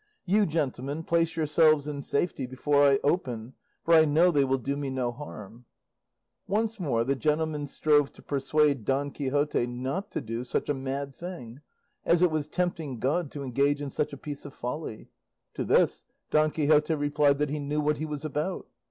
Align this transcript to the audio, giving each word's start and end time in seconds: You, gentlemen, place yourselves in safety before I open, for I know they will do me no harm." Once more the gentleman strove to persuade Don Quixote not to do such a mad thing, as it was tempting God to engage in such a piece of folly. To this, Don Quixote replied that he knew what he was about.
You, 0.25 0.47
gentlemen, 0.47 1.03
place 1.03 1.35
yourselves 1.35 1.87
in 1.87 2.01
safety 2.01 2.47
before 2.47 2.83
I 2.89 2.99
open, 3.03 3.53
for 3.83 3.93
I 3.93 4.03
know 4.05 4.31
they 4.31 4.43
will 4.43 4.57
do 4.57 4.75
me 4.75 4.89
no 4.89 5.11
harm." 5.11 5.65
Once 6.47 6.79
more 6.79 7.03
the 7.03 7.15
gentleman 7.15 7.67
strove 7.67 8.11
to 8.13 8.23
persuade 8.23 8.83
Don 8.83 9.11
Quixote 9.11 9.67
not 9.67 10.09
to 10.13 10.19
do 10.19 10.43
such 10.43 10.69
a 10.69 10.73
mad 10.73 11.13
thing, 11.15 11.61
as 12.03 12.23
it 12.23 12.31
was 12.31 12.47
tempting 12.47 12.97
God 12.97 13.29
to 13.29 13.43
engage 13.43 13.79
in 13.79 13.91
such 13.91 14.11
a 14.11 14.17
piece 14.17 14.43
of 14.43 14.55
folly. 14.55 15.11
To 15.53 15.63
this, 15.63 16.03
Don 16.31 16.49
Quixote 16.49 16.95
replied 16.95 17.37
that 17.37 17.51
he 17.51 17.59
knew 17.59 17.79
what 17.79 17.97
he 17.97 18.05
was 18.07 18.25
about. 18.25 18.65